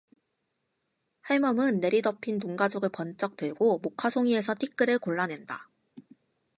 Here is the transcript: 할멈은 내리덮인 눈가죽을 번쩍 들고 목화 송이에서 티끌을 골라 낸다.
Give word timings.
할멈은 1.21 1.79
내리덮인 1.79 2.39
눈가죽을 2.43 2.89
번쩍 2.89 3.37
들고 3.37 3.77
목화 3.83 4.09
송이에서 4.09 4.55
티끌을 4.55 4.97
골라 4.97 5.27
낸다. 5.27 5.69